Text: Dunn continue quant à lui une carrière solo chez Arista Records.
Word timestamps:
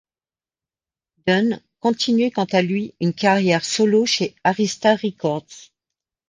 Dunn 1.27 1.61
continue 1.79 2.31
quant 2.31 2.47
à 2.53 2.63
lui 2.63 2.95
une 3.01 3.13
carrière 3.13 3.63
solo 3.63 4.07
chez 4.07 4.33
Arista 4.43 4.95
Records. 4.95 5.69